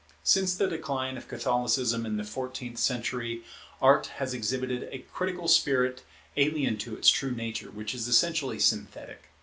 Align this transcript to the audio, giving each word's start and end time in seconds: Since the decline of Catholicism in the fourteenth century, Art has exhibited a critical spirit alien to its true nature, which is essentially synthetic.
Since 0.23 0.55
the 0.55 0.67
decline 0.67 1.15
of 1.15 1.27
Catholicism 1.27 2.07
in 2.07 2.17
the 2.17 2.23
fourteenth 2.23 2.79
century, 2.79 3.43
Art 3.79 4.07
has 4.17 4.33
exhibited 4.33 4.89
a 4.91 5.05
critical 5.13 5.47
spirit 5.47 6.01
alien 6.35 6.77
to 6.79 6.95
its 6.95 7.07
true 7.11 7.35
nature, 7.35 7.69
which 7.69 7.93
is 7.93 8.07
essentially 8.07 8.57
synthetic. 8.57 9.25